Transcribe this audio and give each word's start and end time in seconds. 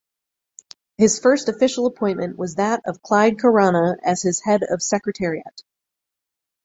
His 0.97 1.19
first 1.19 1.47
official 1.47 1.85
appointment 1.85 2.35
was 2.35 2.55
that 2.55 2.81
of 2.87 3.03
Clyde 3.03 3.35
Caruana 3.37 3.97
as 4.01 4.23
his 4.23 4.41
Head 4.43 4.61
of 4.67 4.81
Secretariat. 4.81 5.61